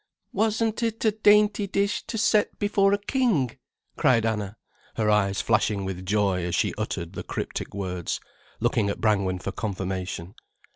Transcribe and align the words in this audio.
"Wasn't 0.33 0.81
it 0.81 1.05
a 1.05 1.11
dainty 1.11 1.67
dish 1.67 2.01
to 2.07 2.17
set 2.17 2.57
before 2.57 2.91
a 2.91 2.97
king?" 2.97 3.51
cried 3.97 4.25
Anna, 4.25 4.57
her 4.95 5.11
eyes 5.11 5.41
flashing 5.43 5.85
with 5.85 6.07
joy 6.07 6.43
as 6.43 6.55
she 6.55 6.73
uttered 6.75 7.13
the 7.13 7.21
cryptic 7.21 7.75
words, 7.75 8.19
looking 8.59 8.89
at 8.89 8.99
Brangwen 8.99 9.37
for 9.37 9.51
confirmation. 9.51 10.33